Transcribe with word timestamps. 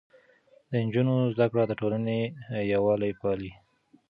د 0.69 0.71
نجونو 0.85 1.15
زده 1.35 1.45
کړه 1.51 1.63
د 1.67 1.71
ټولنې 1.79 2.19
يووالی 2.73 3.11
پالي. 3.21 3.51